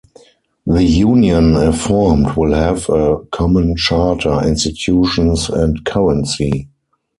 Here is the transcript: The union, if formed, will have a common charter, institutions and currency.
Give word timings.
The 0.65 0.83
union, 0.83 1.53
if 1.57 1.81
formed, 1.81 2.31
will 2.35 2.55
have 2.55 2.89
a 2.89 3.17
common 3.31 3.75
charter, 3.75 4.41
institutions 4.43 5.47
and 5.47 5.85
currency. 5.85 6.69